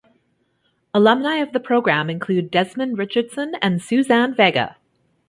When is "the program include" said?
1.53-2.49